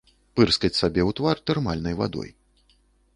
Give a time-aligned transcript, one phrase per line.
[0.39, 2.29] Пырскаць сабе ў твар тэрмальнай вадой.